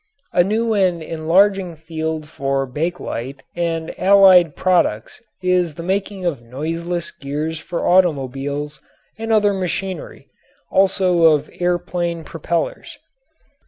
[0.33, 7.11] A new and enlarging field for bakelite and allied products is the making of noiseless
[7.11, 8.79] gears for automobiles
[9.19, 10.27] and other machinery,
[10.71, 12.97] also of air plane propellers.